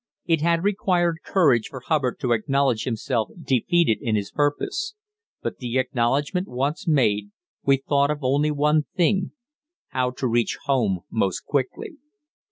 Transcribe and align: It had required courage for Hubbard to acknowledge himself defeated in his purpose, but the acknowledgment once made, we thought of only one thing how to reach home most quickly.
It 0.25 0.41
had 0.41 0.63
required 0.63 1.19
courage 1.23 1.67
for 1.67 1.81
Hubbard 1.81 2.19
to 2.21 2.31
acknowledge 2.31 2.85
himself 2.85 3.29
defeated 3.39 3.99
in 4.01 4.15
his 4.15 4.31
purpose, 4.31 4.95
but 5.43 5.57
the 5.59 5.77
acknowledgment 5.77 6.47
once 6.47 6.87
made, 6.87 7.29
we 7.63 7.77
thought 7.77 8.09
of 8.09 8.23
only 8.23 8.49
one 8.49 8.85
thing 8.97 9.33
how 9.89 10.09
to 10.09 10.25
reach 10.25 10.57
home 10.65 11.01
most 11.11 11.41
quickly. 11.45 11.97